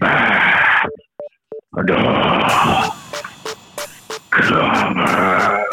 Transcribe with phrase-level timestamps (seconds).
[0.00, 0.88] back.
[1.76, 2.90] No.
[4.30, 5.64] Cover.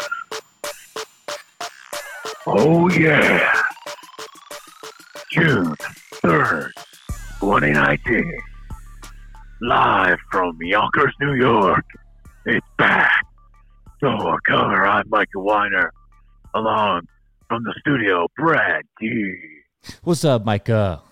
[2.46, 3.62] Oh, yeah.
[5.32, 5.74] June
[6.22, 6.68] 3rd,
[7.40, 8.32] 2019.
[9.62, 11.84] Live from Yonkers, New York.
[12.46, 13.24] It's back.
[14.00, 15.90] So, a cover, I'm Michael Weiner.
[16.54, 17.02] Along
[17.48, 19.34] from the studio, Brad G.
[20.02, 21.02] What's up, Micah?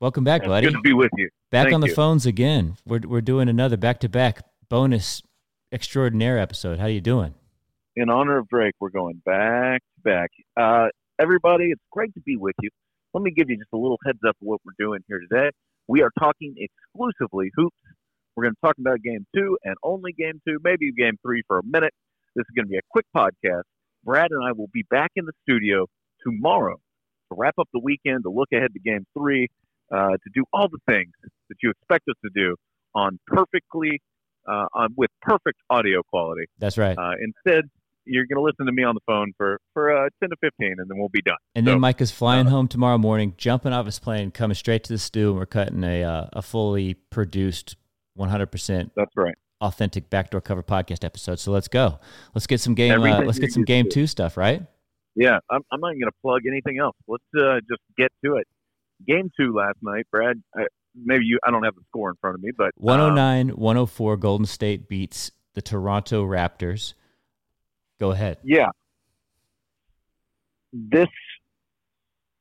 [0.00, 0.66] Welcome back, It's buddy.
[0.66, 1.28] Good to be with you.
[1.52, 1.94] Back Thank on the you.
[1.94, 2.76] phones again.
[2.84, 5.22] We're we're doing another back to back bonus
[5.70, 6.80] extraordinaire episode.
[6.80, 7.34] How are you doing?
[7.96, 10.30] in honor of Drake, we're going back to back.
[10.56, 10.88] Uh,
[11.20, 12.70] everybody, it's great to be with you.
[13.14, 15.50] Let me give you just a little heads up of what we're doing here today.
[15.88, 17.76] We are talking exclusively hoops.
[18.34, 21.58] We're going to talk about game two and only game two, maybe game three for
[21.58, 21.92] a minute.
[22.34, 23.64] This is going to be a quick podcast.
[24.04, 25.86] Brad and I will be back in the studio
[26.24, 29.48] tomorrow to wrap up the weekend, to look ahead to game three,
[29.92, 31.12] uh, to do all the things
[31.48, 32.56] that you expect us to do
[32.94, 34.00] on perfectly,
[34.48, 36.44] uh, on, with perfect audio quality.
[36.58, 36.96] That's right.
[36.96, 37.64] Uh, instead,
[38.04, 40.74] you're going to listen to me on the phone for for uh, ten to fifteen,
[40.78, 41.36] and then we'll be done.
[41.54, 44.84] and then mike is flying uh, home tomorrow morning, jumping off his plane, coming straight
[44.84, 47.76] to the stew, and we're cutting a uh, a fully produced,
[48.18, 49.34] 100% That's right.
[49.60, 51.38] authentic backdoor cover podcast episode.
[51.38, 52.00] So let's go.
[52.34, 53.00] Let's get some game.
[53.00, 54.62] Uh, let's get some game two stuff, right?
[55.14, 56.96] Yeah, I'm, I'm not going to plug anything else.
[57.06, 58.46] Let's uh, just get to it.
[59.06, 60.42] Game two last night, Brad.
[60.56, 60.64] I,
[60.94, 61.38] maybe you.
[61.44, 62.70] I don't have the score in front of me, but um,
[63.16, 66.94] 109 104 Golden State beats the Toronto Raptors.
[68.00, 68.38] Go ahead.
[68.42, 68.70] yeah,
[70.72, 71.08] this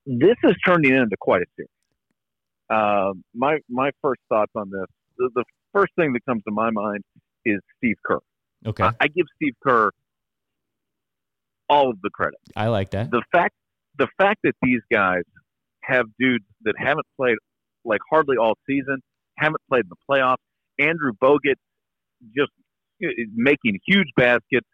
[0.06, 1.70] this is turning into quite a series.
[2.70, 4.88] Um, my my first thoughts on this.
[5.18, 7.04] The, the first thing that comes to my mind
[7.46, 8.20] is Steve Kerr.
[8.66, 8.84] Okay.
[8.84, 9.92] I, I give Steve Kerr
[11.70, 12.40] all of the credit.
[12.56, 13.12] I like that.
[13.12, 13.56] the fact
[13.98, 15.24] the fact that these guys
[15.84, 17.36] have dudes that haven't played
[17.84, 18.98] like hardly all season,
[19.38, 20.36] haven't played in the playoffs.
[20.80, 21.56] Andrew Bogut
[22.36, 22.52] just
[23.36, 24.68] making huge baskets.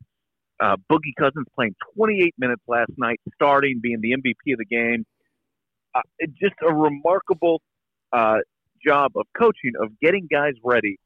[0.59, 5.05] Uh, Boogie Cousins playing 28 minutes last night, starting, being the MVP of the game.
[5.93, 6.01] Uh,
[6.41, 7.61] just a remarkable
[8.11, 8.37] uh,
[8.85, 10.97] job of coaching of getting guys ready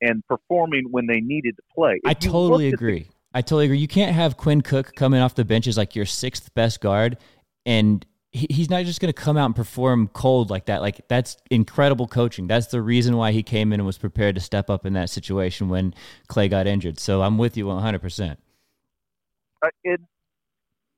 [0.00, 2.00] and performing when they needed to play.
[2.06, 3.08] I If you totally at the- agree.
[3.34, 3.78] I totally agree.
[3.78, 7.18] You can't have Quinn Cook coming off the bench as like your sixth best guard,
[7.66, 10.82] and he's not just going to come out and perform cold like that.
[10.82, 12.46] Like that's incredible coaching.
[12.46, 15.10] That's the reason why he came in and was prepared to step up in that
[15.10, 15.94] situation when
[16.28, 17.00] Klay got injured.
[17.00, 18.00] So I'm with you 100.
[18.00, 18.38] percent
[19.64, 20.00] uh, it,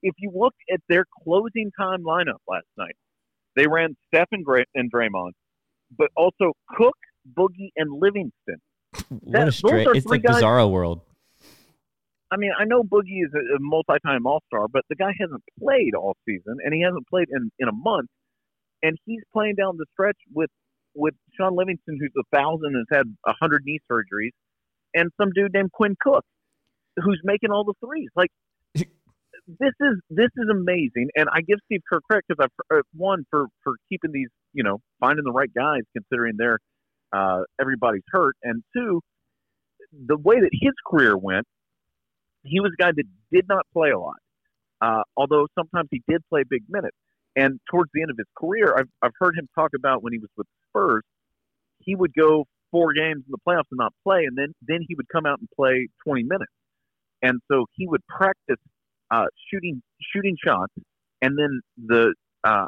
[0.02, 2.96] if you look at their closing time lineup last night,
[3.56, 5.32] they ran Steph and, Gra- and Draymond,
[5.96, 6.96] but also Cook,
[7.38, 8.60] Boogie, and Livingston.
[9.08, 9.86] What That- a those straight!
[9.86, 11.00] are It's like guys- Bizarro world.
[12.30, 15.94] I mean, I know Boogie is a, a multi-time All-Star, but the guy hasn't played
[15.96, 18.08] all season, and he hasn't played in, in a month,
[18.82, 20.50] and he's playing down the stretch with
[20.94, 24.32] with Shaun Livingston, who's a thousand and has had a hundred knee surgeries,
[24.94, 26.24] and some dude named Quinn Cook,
[26.96, 28.08] who's making all the threes.
[28.16, 28.30] Like
[28.74, 33.24] this is this is amazing, and I give Steve Kerr credit because I've uh, one
[33.30, 36.58] for for keeping these, you know, finding the right guys considering they're
[37.12, 39.00] uh, everybody's hurt, and two,
[40.06, 41.46] the way that his career went,
[42.42, 44.16] he was a guy that did not play a lot,
[44.80, 46.96] uh, although sometimes he did play big minutes.
[47.36, 50.18] And towards the end of his career, I've I've heard him talk about when he
[50.18, 51.02] was with the Spurs,
[51.78, 54.94] he would go four games in the playoffs and not play, and then then he
[54.94, 56.52] would come out and play 20 minutes,
[57.22, 58.58] and so he would practice
[59.10, 59.80] uh, shooting
[60.12, 60.72] shooting shots,
[61.22, 62.66] and then the uh,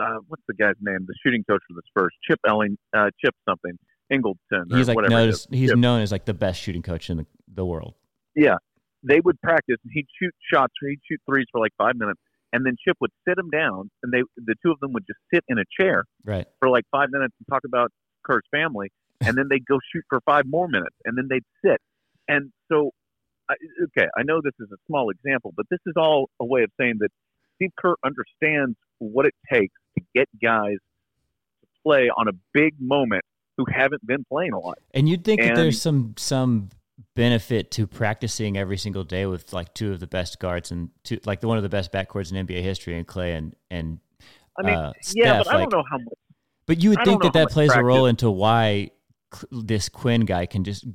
[0.00, 1.04] uh, what's the guy's name?
[1.06, 3.78] The shooting coach for the Spurs, Chip Elling, uh, Chip something,
[4.10, 5.14] Ingleton, or He's like whatever.
[5.14, 5.78] it noticed, he's Chip.
[5.78, 7.94] known as like the best shooting coach in the, the world.
[8.34, 8.56] Yeah,
[9.02, 12.20] they would practice, and he'd shoot shots, or he'd shoot threes for like five minutes,
[12.52, 15.18] and then Chip would sit him down, and they the two of them would just
[15.32, 16.46] sit in a chair Right.
[16.58, 17.90] for like five minutes and talk about
[18.24, 18.90] Kerr's family,
[19.20, 21.80] and then they'd go shoot for five more minutes, and then they'd sit.
[22.28, 22.90] And so,
[23.48, 26.62] I, okay, I know this is a small example, but this is all a way
[26.62, 27.08] of saying that
[27.56, 30.76] Steve Kerr understands what it takes to get guys
[31.62, 33.24] to play on a big moment
[33.56, 34.78] who haven't been playing a lot.
[34.94, 36.70] And you'd think that there's some some
[37.14, 41.18] benefit to practicing every single day with like two of the best guards and two
[41.24, 43.98] like the one of the best backcourts in NBA history and Klay and and
[44.58, 46.14] I mean, uh, yeah, Steph, but I like- don't know how much.
[46.66, 48.90] But you would I think that that plays a role into why
[49.50, 50.86] this Quinn guy can just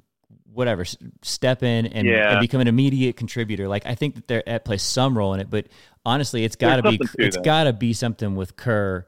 [0.52, 0.86] whatever
[1.22, 2.32] step in and, Yeah.
[2.32, 3.68] and become an immediate contributor.
[3.68, 5.68] Like I think that there that plays some role in it, but
[6.06, 9.06] honestly, it's got to be it's got to be something with Kerr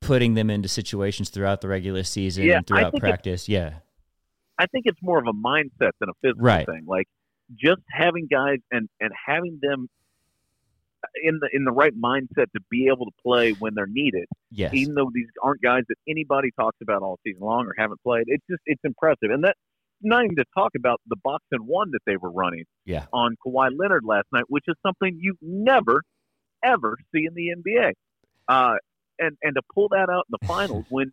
[0.00, 3.48] putting them into situations throughout the regular season Yeah, and throughout practice.
[3.48, 3.74] Yeah,
[4.58, 6.66] I think it's more of a mindset than a physical Right.
[6.66, 6.84] thing.
[6.86, 7.06] Like
[7.54, 9.88] just having guys and and having them
[11.22, 14.26] in the in the right mindset to be able to play when they're needed.
[14.50, 14.74] Yes.
[14.74, 18.24] Even though these aren't guys that anybody talks about all season long or haven't played,
[18.26, 19.30] it's just it's impressive.
[19.30, 19.56] And that
[20.02, 23.06] not even to talk about the box and one that they were running Yeah.
[23.12, 26.02] on Kawhi Leonard last night, which is something you never
[26.64, 27.92] ever see in the NBA.
[28.48, 28.76] Uh,
[29.20, 31.12] and and to pull that out in the finals when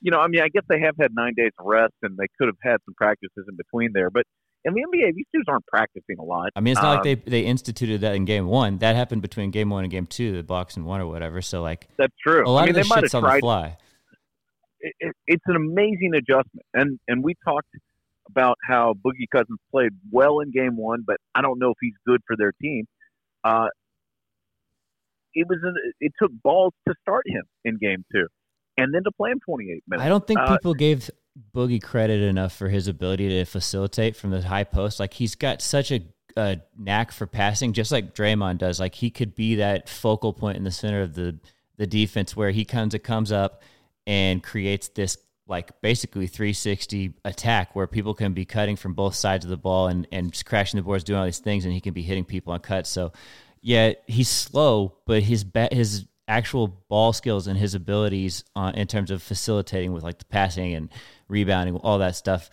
[0.00, 2.26] you know, I mean, I guess they have had nine days of rest and they
[2.38, 4.24] could have had some practices in between there, but
[4.64, 6.50] in the NBA, these dudes aren't practicing a lot.
[6.56, 8.78] I mean, it's not Um, like they they instituted that in game one.
[8.78, 11.40] That happened between game one and game two, the box and one or whatever.
[11.40, 12.44] So like That's true.
[12.44, 13.76] a lot I mean, of they this shit's on the fly.
[14.80, 17.68] It, it, it's an amazing adjustment, and and we talked
[18.28, 21.94] about how Boogie Cousins played well in Game One, but I don't know if he's
[22.06, 22.86] good for their team.
[23.44, 23.68] Uh,
[25.34, 28.26] it was an, it took balls to start him in Game Two,
[28.78, 30.04] and then to play him 28 minutes.
[30.04, 31.10] I don't think Uh, people gave
[31.54, 35.00] Boogie credit enough for his ability to facilitate from the high post.
[35.00, 36.00] Like he's got such a,
[36.36, 38.80] a knack for passing, just like Draymond does.
[38.80, 41.38] Like he could be that focal point in the center of the
[41.76, 43.62] the defense where he comes it comes up
[44.06, 49.44] and creates this like basically 360 attack where people can be cutting from both sides
[49.44, 51.80] of the ball and and just crashing the boards, doing all these things, and he
[51.80, 52.88] can be hitting people on cuts.
[52.88, 53.12] So
[53.60, 58.86] yeah, he's slow, but his ba- his actual ball skills and his abilities uh, in
[58.86, 60.88] terms of facilitating with like the passing and
[61.28, 62.50] rebounding, all that stuff.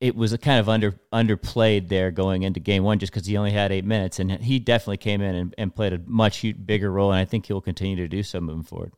[0.00, 3.36] It was a kind of under underplayed there going into game one just because he
[3.36, 6.90] only had eight minutes, and he definitely came in and, and played a much bigger
[6.90, 8.92] role, and I think he'll continue to do so moving forward.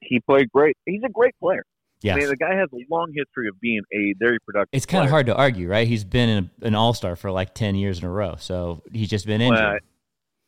[0.00, 0.76] he played great.
[0.86, 1.64] He's a great player.
[2.02, 4.70] Yeah, I mean, the guy has a long history of being a very productive.
[4.72, 5.86] it's kind of hard to argue, right?
[5.86, 9.08] He's been an, an all star for like ten years in a row, so he's
[9.08, 9.78] just been injured Well,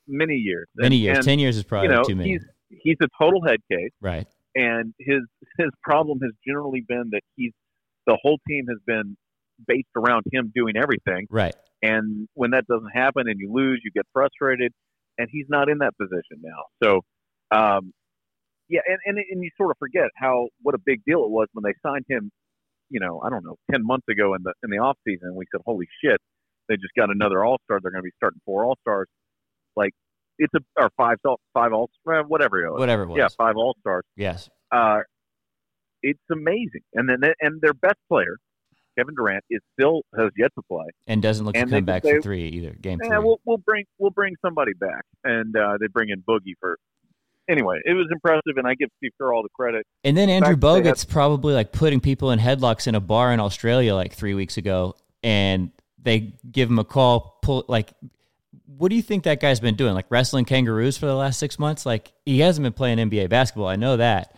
[0.08, 0.66] many years.
[0.76, 1.18] many years.
[1.18, 3.90] and, ten years is probably you know, too many, he's he's a total head case.
[4.00, 4.26] right?
[4.54, 5.20] and his
[5.58, 7.52] his problem has generally been that he's
[8.06, 9.16] the whole team has been
[9.66, 11.54] based around him doing everything Right.
[11.82, 14.72] and when that doesn't happen and you lose you get frustrated
[15.18, 17.00] and he's not in that position now so
[17.50, 17.92] um
[18.68, 21.48] yeah and and, and you sort of forget how what a big deal it was
[21.52, 22.30] when they signed him
[22.90, 25.44] you know i don't know 10 months ago in the in the off season we
[25.52, 26.18] said holy shit
[26.68, 29.08] they just got another all-star they're going to be starting four all-stars
[29.76, 29.92] like
[30.38, 33.18] it's a or five all five all whatever it was Whatever it was.
[33.18, 34.48] yeah five all-stars Yes.
[34.72, 34.98] uh,
[36.02, 36.82] it's amazing.
[36.94, 38.36] And then and their best player,
[38.98, 40.84] Kevin Durant, is still has yet to play.
[41.06, 42.70] And doesn't look And to come back they- for three either.
[42.80, 42.98] Game.
[43.02, 46.78] Yeah, we'll we'll bring we'll bring somebody back, and uh, they bring in Boogie for.
[47.48, 49.86] Anyway, it was impressive, and I give Steve Kerr all the credit.
[50.02, 53.00] And then Andrew fact that they Bogut's probably like putting people in headlocks in a
[53.00, 55.70] bar in Australia like three weeks ago, and
[56.02, 57.38] they give him a call.
[57.42, 57.92] Pull like,
[58.66, 59.94] what do you think that guy's been doing?
[59.94, 61.86] Like wrestling kangaroos for the last six months?
[61.86, 63.68] Like he hasn't been playing NBA basketball.
[63.68, 64.34] I know that.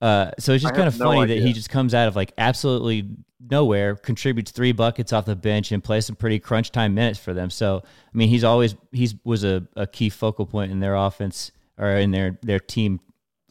[0.00, 2.16] Uh, so it's just I kind of no funny that he just comes out of
[2.16, 3.08] like absolutely
[3.50, 7.34] nowhere, contributes three buckets off the bench, and plays some pretty crunch time minutes for
[7.34, 7.50] them.
[7.50, 11.52] So I mean, he's always he's was a, a key focal point in their offense
[11.78, 13.00] or in their their team,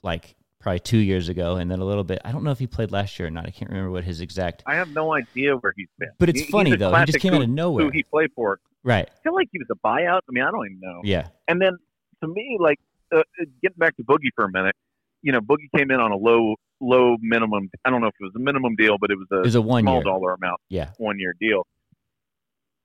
[0.01, 2.19] like probably two years ago, and then a little bit.
[2.25, 3.45] I don't know if he played last year or not.
[3.45, 4.63] I can't remember what his exact.
[4.65, 6.09] I have no idea where he's been.
[6.17, 6.93] But it's He- funny though.
[6.93, 7.85] He just came out of nowhere.
[7.85, 8.59] Who he played for?
[8.83, 9.09] Right.
[9.11, 10.21] I feel like he was a buyout.
[10.27, 11.01] I mean, I don't even know.
[11.03, 11.27] Yeah.
[11.47, 11.73] And then
[12.23, 12.79] to me, like
[13.15, 13.21] uh,
[13.61, 14.75] getting back to Boogie for a minute,
[15.21, 17.69] you know, Boogie came in on a low low minimum.
[17.83, 19.55] I don't know if it was a minimum deal, but it was a It was
[19.55, 20.03] a one small year.
[20.03, 20.61] dollar amount.
[20.69, 20.91] Yeah.
[20.97, 21.65] one year deal.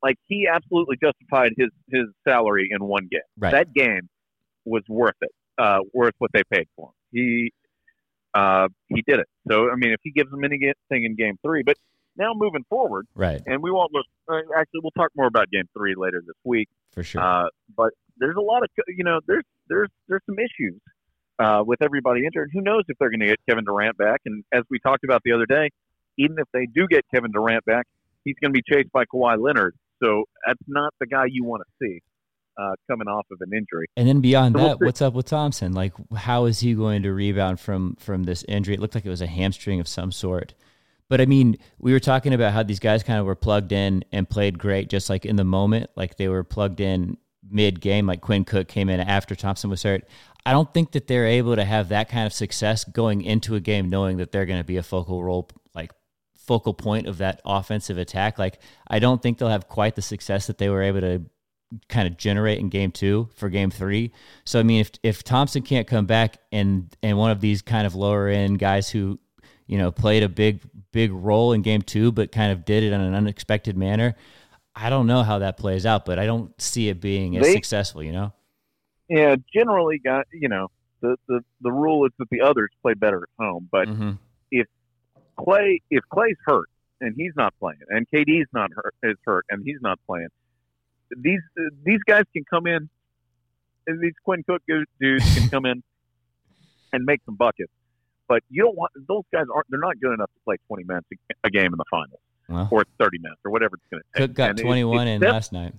[0.02, 3.20] Like he absolutely justified his his salary in one game.
[3.38, 3.52] Right.
[3.52, 4.08] That game
[4.64, 6.94] was worth it, uh, worth what they paid for him.
[7.12, 7.52] He
[8.34, 9.28] uh, he did it.
[9.48, 11.76] So I mean, if he gives them anything in game three, but
[12.16, 13.40] now moving forward, Right.
[13.46, 14.06] and we won't look.
[14.28, 16.68] Uh, actually, we'll talk more about game three later this week.
[16.92, 17.20] For sure.
[17.22, 20.80] Uh, but there's a lot of you know there's there's there's some issues
[21.38, 22.50] uh, with everybody injured.
[22.52, 24.20] Who knows if they're going to get Kevin Durant back?
[24.26, 25.70] And as we talked about the other day,
[26.18, 27.86] even if they do get Kevin Durant back,
[28.24, 29.74] he's going to be chased by Kawhi Leonard.
[30.02, 32.00] So that's not the guy you want to see
[32.56, 33.86] uh, coming off of an injury.
[33.96, 35.72] And then beyond So we'll that, what's up with Thompson?
[35.72, 38.74] Like, how is he going to rebound from from this injury?
[38.74, 40.54] It looked like it was a hamstring of some sort.
[41.08, 44.04] But I mean, we were talking about how these guys kind of were plugged in
[44.10, 47.18] and played great, just like in the moment, like they were plugged in
[47.48, 48.06] mid game.
[48.06, 50.04] Like Quinn Cook came in after Thompson was hurt.
[50.46, 53.60] I don't think that they're able to have that kind of success going into a
[53.60, 55.92] game, knowing that they're going to be a focal role, like
[56.36, 58.38] focal point of that offensive attack.
[58.38, 61.24] Like, I don't think they'll have quite the success that they were able to
[61.88, 64.12] kind of generate in game two for game three.
[64.44, 67.86] So I mean, if if Thompson can't come back and and one of these kind
[67.86, 69.18] of lower end guys who
[69.66, 70.60] you know played a big
[70.94, 74.14] big role in game two, but kind of did it in an unexpected manner,
[74.74, 76.06] I don't know how that plays out.
[76.06, 78.02] But I don't see it being as They- successful.
[78.02, 78.32] You know?
[79.10, 80.68] Yeah, generally, got you know
[81.02, 84.12] the the the rule is that the others play better at home, but hmm
[85.36, 86.68] Klay, if Klay's hurt
[87.00, 90.28] and he's not playing, and KD's not hurt, is hurt and he's not playing,
[91.16, 91.40] these
[91.84, 92.88] these guys can come in
[93.88, 94.62] and these Quinn Cook
[95.00, 95.82] dudes can come in
[96.92, 97.72] and make some buckets,
[98.28, 99.66] but you don't want those guys aren't.
[99.70, 101.06] They're not good enough to play 20 minutes
[101.44, 104.28] a game in the finals Well, or 30 minutes or whatever it's going to take.
[104.28, 105.74] Cook got And if- 21 if in last night.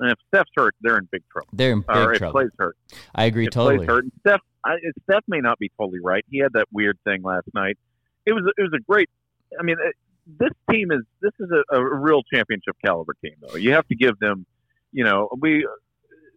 [0.00, 1.48] And if Steph's hurt, they're in big trouble.
[1.52, 2.40] They're in or big if trouble.
[2.40, 2.76] Klay's hurt.
[3.14, 3.78] I agree if totally.
[3.78, 4.04] Klay's hurt.
[4.04, 6.24] And Steph, I, Steph may not be totally right.
[6.30, 7.76] He had that weird thing last night.
[8.24, 9.10] It was it was a great.
[9.58, 9.96] I mean, it,
[10.38, 13.56] this team is this is a, a real championship caliber team, though.
[13.56, 14.46] You have to give them.
[14.92, 15.66] You know, we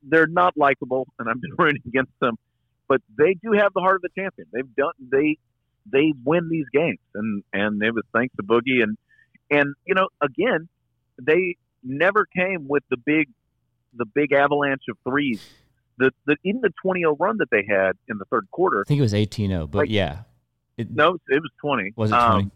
[0.04, 2.38] they're not likable, and I've been rooting against them,
[2.92, 4.48] but they do have the heart of the champion.
[4.52, 5.38] They've done they
[5.90, 8.98] they win these games, and and it was thanks to Boogie and
[9.50, 10.68] and you know again
[11.22, 13.30] they never came with the big
[13.94, 15.42] the big avalanche of threes.
[16.00, 18.82] The, the even the 20-0 run that they had in the third quarter.
[18.86, 20.24] I think it was 18-0, but Like- yeah.
[20.78, 21.94] It, No, it was 20.
[21.96, 22.26] was it 20?
[22.26, 22.52] Um,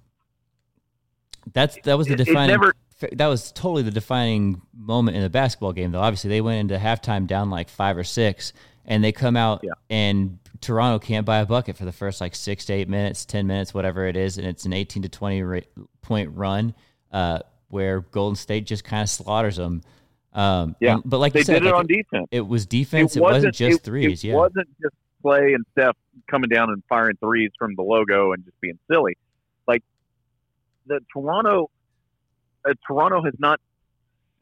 [1.54, 2.74] That's that was the it- it defining never-
[3.12, 6.00] that was totally the defining moment in the basketball game though.
[6.02, 8.54] Obviously, they went into halftime down like 5 or 6
[8.86, 9.72] and they come out Yeah.
[9.90, 13.46] and Toronto can't buy a bucket for the first like 6 to 8 minutes, 10
[13.48, 15.60] minutes, whatever it is, and it's an 18 to 20 ra-
[16.02, 16.74] point run
[17.12, 19.82] uh, where Golden State just kind of slaughters them.
[20.34, 20.96] Um, Yeah.
[20.96, 22.28] and- but like they you said, did it like, on defense.
[22.32, 23.16] it was defense.
[23.18, 24.24] It wasn't, just it- threes.
[24.24, 25.98] It yeah, wasn't just Klay and Steph
[26.30, 29.18] coming down and firing threes from the logo and just being silly.
[29.68, 29.84] Like
[30.88, 31.70] the Toronto,
[32.68, 33.60] uh, Toronto has not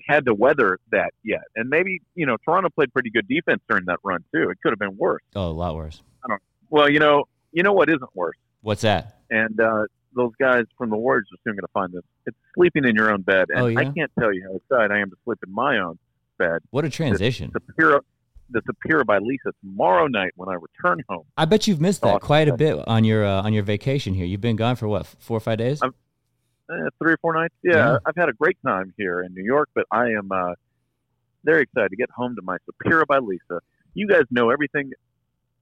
[0.08, 3.86] had to weather that yet, and maybe you know Toronto played pretty good defense during
[3.86, 4.50] that run too.
[4.50, 5.22] It could have been worse.
[5.36, 6.02] oh, a lot worse.
[6.26, 6.42] I don't.
[6.70, 9.20] Well, you know, you know what isn't worse, What's that?
[9.30, 12.04] and uh, those guys from the Warriors are soon going to find this.
[12.26, 15.00] It's sleeping in your own bed, and Oh, I can't tell you how excited I
[15.00, 15.98] am to sleep in my own
[16.38, 16.60] bed.
[16.72, 17.52] What a transition.
[17.52, 18.00] Sapira,
[18.50, 21.24] the Sapira by Leesa tomorrow night when I return home.
[21.38, 24.26] I bet you've missed that quite a bit on your uh, on your vacation here.
[24.26, 25.82] You've been gone for what four or five days?
[25.82, 25.94] I'm-
[26.72, 27.54] Eh, three or four nights.
[27.64, 27.98] Yeah, Yeah.
[28.06, 30.54] I've had a great time here in New York, but I am uh,
[31.44, 33.60] very excited to get home to my Sapira by Leesa.
[33.94, 34.92] You guys know everything.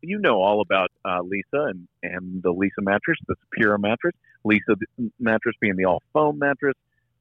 [0.01, 4.13] You know all about uh, Leesa and, and the Leesa mattress, the Sapira mattress.
[4.45, 4.75] Leesa
[5.19, 6.75] mattress being the all foam mattress,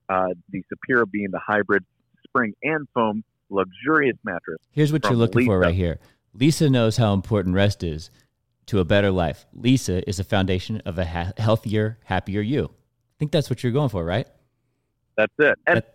[0.09, 1.85] uh, the Sapira being the hybrid
[2.27, 4.59] spring and foam luxurious mattress.
[4.73, 5.99] Here's what you're looking for right here.
[6.37, 8.11] Leesa knows how important rest is
[8.67, 9.47] to a better life.
[9.57, 12.71] Leesa is the foundation of a ha- healthier, happier you.
[13.21, 14.27] I think that's what you're going for, right?
[15.19, 15.59] That's it.
[15.67, 15.95] And That-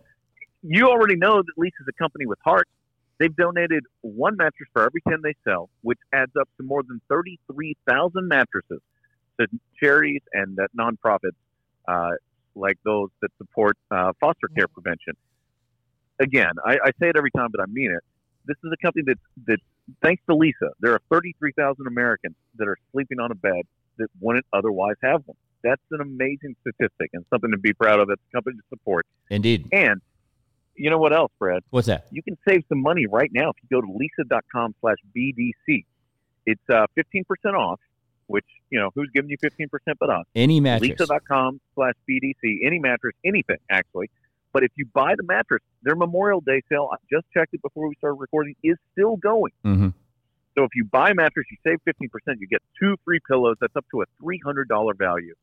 [0.62, 2.68] you already know that Leesa's a company with heart.
[3.18, 7.00] They've donated one mattress for every 10 they sell, which adds up to more than
[7.08, 8.80] 33,000 mattresses
[9.40, 9.48] to
[9.82, 11.34] charities and uh, nonprofits
[11.88, 12.12] uh,
[12.54, 15.14] like those that support uh, foster care prevention.
[16.20, 18.04] Again, I, I say it every time, but I mean it.
[18.44, 19.18] This is a company that,
[19.48, 19.58] that
[20.00, 23.62] thanks to Leesa, there are 33,000 Americans that are sleeping on a bed
[23.98, 25.36] that wouldn't otherwise have one.
[25.68, 28.08] That's an amazing statistic and something to be proud of.
[28.08, 29.06] That's a company to support.
[29.30, 29.68] Indeed.
[29.72, 30.00] And
[30.76, 31.62] you know what else, Brad?
[31.70, 32.06] What's that?
[32.10, 35.84] You can save some money right now if you go to leesa.com slash BDC.
[36.44, 37.80] It's uh, 15% off,
[38.26, 39.68] which, you know, who's giving you 15%
[39.98, 40.24] but us?
[40.34, 40.90] Any mattress.
[40.90, 42.58] Leesa.com slash BDC.
[42.64, 44.10] Any mattress, anything, actually.
[44.52, 47.88] But if you buy the mattress, their Memorial Day sale, I just checked it before
[47.88, 49.52] we started recording, is still going.
[49.64, 49.88] hmm
[50.56, 52.08] So if you buy a mattress, you save 15%,
[52.38, 53.56] you get two free pillows.
[53.60, 55.34] That's up to a $300 value.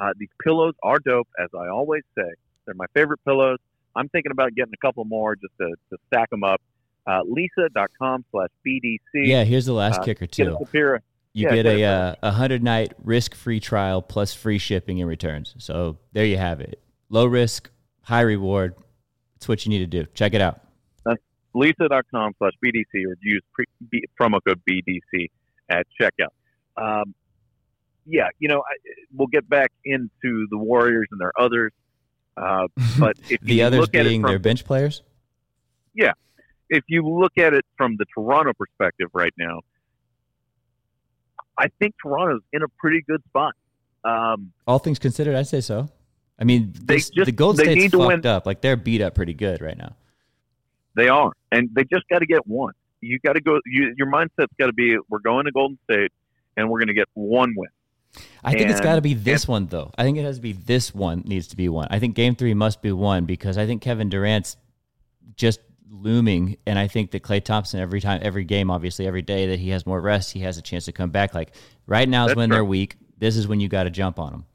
[0.00, 2.30] Uh, these pillows are dope, as I always say.
[2.64, 3.58] They're my favorite pillows.
[3.94, 6.60] I'm thinking about getting a couple more just to, to stack them up.
[7.06, 8.98] Uh, Leesa.com slash BDC.
[9.14, 10.56] Yeah, here's the last Uh, kicker Get too.
[10.60, 11.00] Sapira.
[11.32, 15.00] You yeah, get get a uh, a hundred night risk free trial plus free shipping
[15.00, 15.54] and returns.
[15.58, 16.80] So there you have it.
[17.08, 17.70] Low risk,
[18.02, 18.74] high reward.
[19.36, 20.06] It's what you need to do.
[20.14, 20.60] Check it out.
[21.04, 21.20] That's
[21.54, 25.30] leesa.com slash BDC or use pre, B, promo code BDC
[25.68, 26.32] at checkout.
[26.76, 27.14] Um,
[28.10, 28.76] yeah, you know, I,
[29.14, 31.72] we'll get back into the Warriors and their others.
[32.36, 32.66] Uh,
[32.98, 35.02] but if the others look at it being from their bench players.
[35.94, 36.12] Yeah.
[36.68, 39.60] If you look at it from the Toronto perspective right now,
[41.58, 43.54] I think Toronto's in a pretty good spot.
[44.04, 45.88] Um, All things considered, I say so.
[46.38, 48.46] I mean, this, just- the Golden they State's fucked up.
[48.46, 49.96] Like they're beat up pretty good right now.
[50.96, 52.72] they are, and they just got to get one.
[53.02, 53.60] You got to go.
[53.66, 56.12] You, your mindset's got to be: we're going to Golden State,
[56.56, 57.68] and we're going to get one win.
[58.42, 59.92] I think it's got to be this one though.
[59.96, 61.88] I think it has to be this one needs to be one.
[61.90, 64.56] I think Game Three must be one because I think Kevin Durant's
[65.36, 69.46] just looming, and I think that Klay Thompson every time, every game, obviously every day
[69.48, 71.34] that he has more rest, he has a chance to come back.
[71.34, 71.52] Like
[71.86, 72.56] right now is when true.
[72.56, 72.96] they're weak.
[73.18, 74.46] This is when you got to jump on them.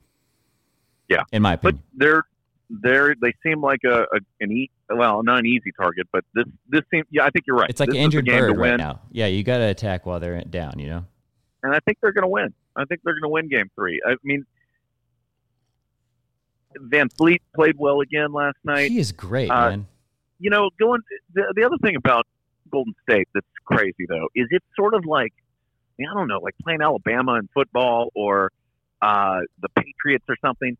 [1.07, 1.23] Yeah.
[1.31, 1.83] in my opinion.
[1.83, 2.23] But they're
[2.69, 6.45] they're they seem like a, a an e- well not an easy target, but this
[6.67, 7.69] this seems yeah I think you're right.
[7.69, 9.01] it's like this an injured bird right now.
[9.11, 10.79] Yeah, you got to attack while they're down.
[10.79, 11.05] You know.
[11.63, 12.53] and I think they're going to win.
[12.75, 14.01] I think they're going to win Game Three.
[14.05, 14.45] I mean,
[16.77, 18.91] VanVleet played well again last night.
[18.91, 19.87] He is great, Uh, man.
[20.39, 21.01] you know, going
[21.33, 22.27] the, the other thing about
[22.71, 25.33] Golden State that's crazy though is it's sort of like
[25.99, 28.51] I don't know, like playing Alabama in football or
[29.01, 30.75] uh, the Patriots or something.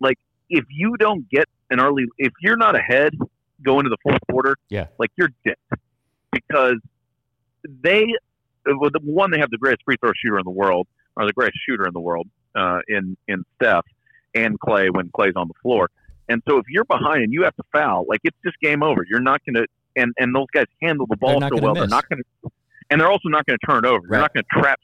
[0.00, 0.18] Like
[0.50, 3.14] if you don't get an early, if you're not ahead
[3.64, 4.88] going to the fourth quarter, Yeah.
[4.98, 5.56] like you're dead
[6.32, 6.76] because
[7.64, 8.04] they,
[8.66, 11.32] well, the one they have the greatest free throw shooter in the world or the
[11.32, 13.84] greatest shooter in the world uh, in in Steph
[14.34, 15.90] and Klay when Klay's on the floor.
[16.28, 19.04] And so if you're behind and you have to foul, like it's just game over.
[19.08, 19.66] You're not going to,
[19.96, 21.74] and and those guys handle the ball so well.
[21.74, 21.80] miss.
[21.80, 22.50] They're not going to,
[22.90, 24.06] and they're also not going to turn it over.
[24.08, 24.80] They're not going to trap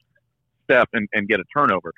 [0.64, 1.92] Steph and, and get a turnover.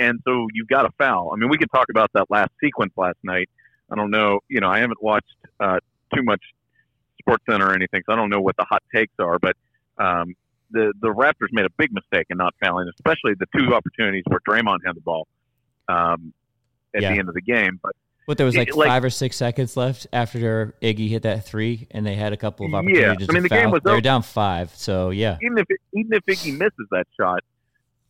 [0.00, 1.32] And so you've got to foul.
[1.32, 3.48] I mean, we could talk about that last sequence last night.
[3.90, 4.40] I don't know.
[4.48, 5.78] You know, I haven't watched uh,
[6.14, 6.40] too much
[7.20, 9.38] Sports Center or anything, so I don't know what the hot takes are.
[9.38, 9.56] But
[9.98, 10.34] um,
[10.70, 14.40] the the Raptors made a big mistake in not fouling, especially the two opportunities where
[14.48, 15.26] Draymond had the ball
[15.88, 16.32] um,
[16.94, 17.12] at Yeah.
[17.12, 17.78] the end of the game.
[17.82, 17.92] But
[18.26, 21.46] What there was It- like, like- five or six seconds left after Iggy hit that
[21.46, 22.78] three, and they had a couple of Yeah.
[22.78, 23.28] opportunities.
[23.30, 23.72] I mean, to the game foul.
[23.72, 27.40] was They were down five, so yeah, even if even if Iggy misses that shot,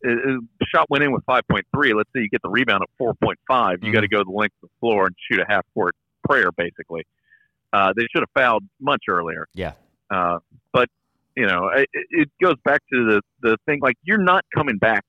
[0.05, 0.37] uh, uh,
[0.67, 1.93] shot went in with 5.3.
[1.93, 3.81] Let's say you get the rebound at 4.5.
[3.81, 3.93] You Mhm.
[3.93, 5.95] got to go the length of the floor and shoot a half court
[6.27, 7.03] prayer, basically.
[7.71, 9.47] Uh, they should have fouled much earlier.
[9.53, 9.73] yeah,
[10.09, 10.39] Uh,
[10.73, 10.89] but
[11.39, 15.05] you know, it, it goes back to the the thing like you're not coming back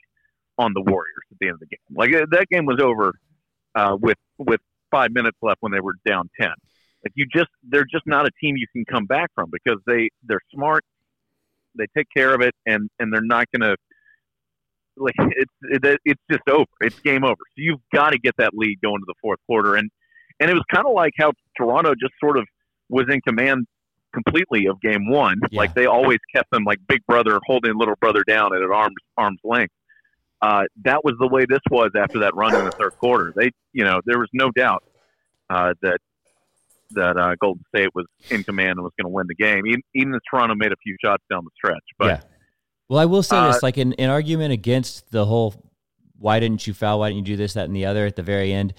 [0.59, 1.81] on the Warriors at the end of the game.
[1.93, 3.15] Like uh, that game was over
[3.75, 4.61] uh, with with
[4.93, 6.53] five minutes left when they were down ten.
[7.05, 10.11] Like you just they're just not a team you can come back from because they
[10.23, 10.85] they're smart,
[11.77, 13.77] they take care of it, and and they're not going to
[14.97, 16.71] like it's it, it's just over.
[16.81, 17.35] It's game over.
[17.35, 19.91] So you've got to get that lead going to the fourth quarter, and
[20.39, 22.47] and it was kind of like how Toronto just sort of
[22.89, 23.67] was in command
[24.13, 25.41] completely of game one.
[25.51, 25.59] Yeah.
[25.59, 28.95] Like they always kept them like big brother holding little brother down at an arm's
[29.17, 29.75] arm's length.
[30.43, 33.33] Uh, that was the way this was after that run in the third quarter.
[33.37, 34.83] They, you know, there was no doubt
[35.51, 35.99] uh, that
[36.93, 39.67] that uh, Golden State was in command and was going to win the game.
[39.67, 42.21] Even, even Toronto made a few shots down the stretch, but yeah.
[42.89, 45.55] Well, I will say Uh, this: like an, an argument against the whole
[46.19, 46.99] "why didn't you foul?
[47.01, 48.75] Why didn't you do this, that, and the other?" At the very end,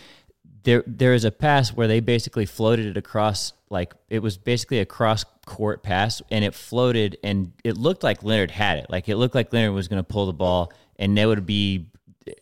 [0.63, 4.79] there there is a pass where they basically floated it across, like it was basically
[4.79, 8.87] a cross court pass, and it floated, and it looked like Leonard had it.
[8.89, 11.87] Like it looked like Leonard was going to pull the ball, and they would be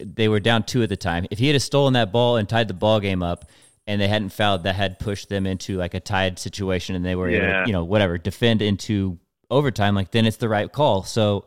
[0.03, 1.25] they were down two at the time.
[1.32, 3.45] If he had stolen that ball and tied the ball game up.
[3.88, 7.15] And they hadn't fouled, that had pushed them into like a tied situation, and they
[7.15, 7.62] were able, Yeah.
[7.62, 9.17] to, you know, whatever, defend into
[9.49, 9.95] overtime.
[9.95, 11.01] Like then it's the right call.
[11.01, 11.45] So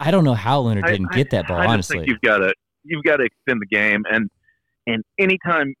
[0.00, 1.58] I don't know how Leonard didn't I- get that ball.
[1.58, 4.30] I just honestly, think you've got to you've got to extend the game, and
[4.86, 5.74] and anytime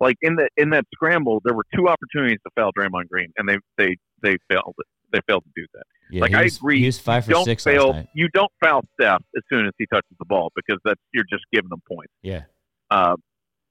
[0.00, 3.48] like in the in that scramble, there were two opportunities to foul Draymond Green, and
[3.48, 4.86] they they they failed it.
[5.12, 5.82] They failed to do that.
[6.10, 6.80] yeah, like, I was, agree.
[6.80, 8.06] He was five for don't six fail.
[8.14, 11.44] You don't foul Steph as soon as he touches the ball because that's you're just
[11.52, 12.12] giving them points.
[12.22, 12.42] Yeah,
[12.90, 13.16] Uh,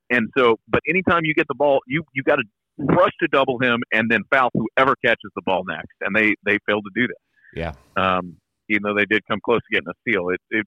[0.09, 2.43] and so, but anytime you get the ball, you you got to
[2.77, 6.57] rush to double him and then foul whoever catches the ball next, and they they
[6.65, 7.73] failed to do that.
[7.97, 8.37] yeah, Um,
[8.69, 10.65] even though they did come close to getting a steal, it it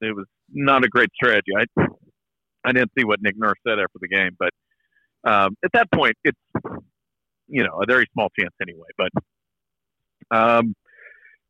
[0.00, 1.52] it was not a great strategy.
[1.58, 1.64] I
[2.64, 4.50] I didn't see what Nick Nurse said after the game, but
[5.24, 6.38] um, at that point, it's
[7.48, 8.88] you know a very small chance anyway.
[8.96, 10.74] But um,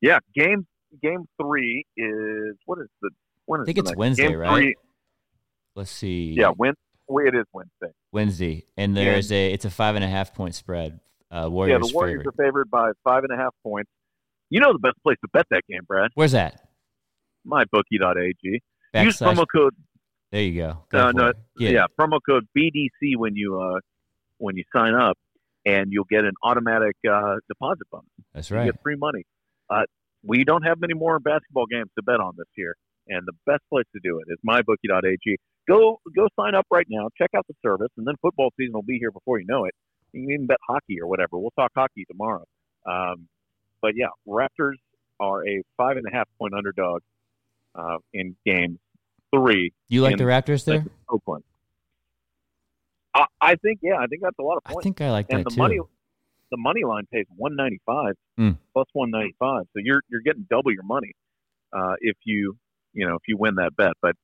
[0.01, 0.67] yeah, game
[1.03, 3.11] game three is what is the
[3.47, 4.55] when is I think it's Wednesday, game right?
[4.57, 4.75] Three,
[5.77, 6.35] Let's see.
[6.37, 6.75] yeah, when
[7.09, 7.95] it is Wednesday.
[8.13, 11.01] Wednesday, and there's a it's a five and a half point spread.
[11.33, 12.27] Uh, Yeah, the Warriors favored.
[12.27, 13.91] are favored by five and a half points.
[14.49, 16.11] You know the best place to bet that game, Brad?
[16.15, 16.69] Where's that?
[17.47, 18.35] MyBookie.ag.
[18.43, 18.61] Use
[18.95, 19.75] Backslash- promo code
[20.31, 20.79] There you go.
[20.91, 21.37] Go Uh, no, it.
[21.57, 23.81] yeah, promo code BDC when you uh,
[24.39, 25.19] when you sign up,
[25.67, 28.07] and you'll get an automatic uh, deposit bonus.
[28.33, 28.65] that's You right.
[28.67, 29.25] get free money.
[29.69, 29.83] Uh,
[30.23, 32.75] we don't have many more basketball games to bet on this year,
[33.09, 35.37] and the best place to do it is mybookie.ag.
[35.69, 37.09] Go go sign up right now.
[37.19, 39.75] Check out the service, and then football season will be here before you know it.
[40.13, 41.39] You can even bet hockey or whatever.
[41.39, 42.45] We'll talk hockey tomorrow.
[42.87, 43.29] Um,
[43.83, 44.75] but yeah, Raptors
[45.19, 47.03] are a five and a half point underdog
[47.75, 48.79] uh, in game
[49.35, 50.85] three You like the Raptors there?
[51.09, 51.45] Oakland.
[53.15, 54.81] I, I think yeah, I think that's a lot of points.
[54.81, 55.57] I think I like and that the too.
[55.59, 55.79] money
[56.51, 58.57] the money line pays one ninety five Mm.
[58.73, 59.65] plus one ninety five.
[59.73, 61.13] So you're you're getting double your money
[61.73, 62.57] uh, if you
[62.93, 63.93] you know if you win that bet.
[64.01, 64.15] But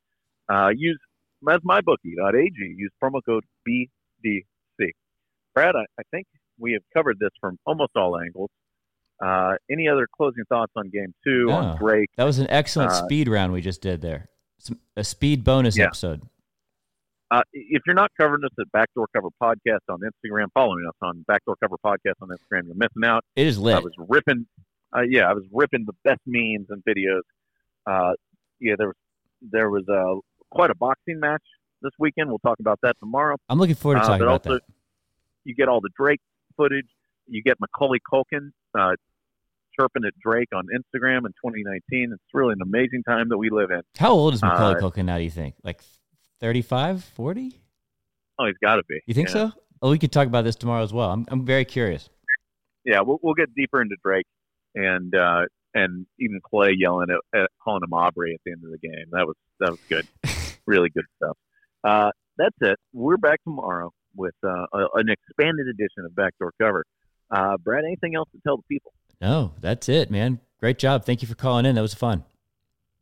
[0.48, 0.98] uh, use
[1.42, 2.54] that's mybookie.ag.
[2.56, 4.90] Use promo code BDC.
[5.54, 6.26] Brad, I, I think
[6.58, 8.50] we have covered this from almost all angles.
[9.22, 11.52] Uh, any other closing thoughts on game two No.
[11.52, 12.10] on Drake?
[12.16, 14.28] That was an excellent Uh, speed round we just did there.
[14.96, 15.86] A speed bonus Yeah.
[15.86, 16.22] episode.
[17.30, 21.24] Uh, if you're not covering us at Backdoor Cover Podcast on Instagram, following us on
[21.26, 23.24] Backdoor Cover Podcast on Instagram, you're missing out.
[23.34, 23.74] It is lit.
[23.76, 24.46] I was ripping,
[24.96, 27.22] uh, yeah, I was ripping the best memes and videos.
[27.84, 28.12] Uh,
[28.60, 28.96] yeah, there was
[29.42, 31.42] there was uh, quite a boxing match
[31.82, 32.28] this weekend.
[32.30, 33.36] We'll talk about that tomorrow.
[33.48, 34.62] I'm looking forward to Uh, talking but about also, that.
[35.44, 36.20] you get all the Drake
[36.56, 36.86] footage.
[37.28, 38.94] You get Macaulay Culkin uh,
[39.78, 42.10] chirping at Drake on Instagram in 2019.
[42.12, 43.82] It's really an amazing time that we live in.
[43.96, 45.18] How old is Macaulay uh, Culkin now?
[45.18, 45.80] Do you think like
[46.40, 47.60] 35, 40?
[48.38, 49.00] Oh, he's got to be.
[49.06, 49.50] You think yeah.
[49.50, 49.52] so?
[49.82, 51.10] Oh, we could talk about this tomorrow as well.
[51.10, 52.08] I'm I'm very curious.
[52.84, 54.26] Yeah, we'll we'll get deeper into Drake
[54.74, 55.42] and uh,
[55.74, 59.06] and even Klay yelling at, at calling him Aubrey at the end of the game.
[59.12, 60.06] That was that was good,
[60.66, 61.36] really good stuff.
[61.84, 62.78] Uh, that's it.
[62.92, 66.84] We're back tomorrow with uh, a, an expanded edition of Backdoor Cover.
[67.30, 68.92] Uh, Brad, anything else to tell the people?
[69.20, 70.40] No, that's it, man.
[70.60, 71.04] Great job.
[71.04, 71.74] Thank you for calling in.
[71.74, 72.24] That was fun.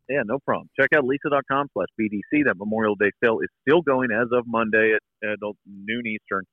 [0.09, 0.68] Yeah, no problem.
[0.79, 2.44] Check out leesa.com slash BDC.
[2.44, 6.44] That Memorial Day sale is still going as of Monday at, at noon Eastern.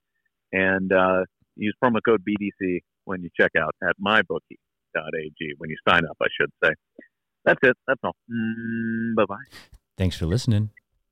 [0.54, 6.06] And uh, use promo code BDC when you check out at mybookie.ag, when you sign
[6.06, 6.72] up, I should say.
[7.44, 7.76] That's it.
[7.88, 8.16] That's all.
[8.32, 9.36] Mm, bye bye.
[9.98, 10.70] Thanks for listening.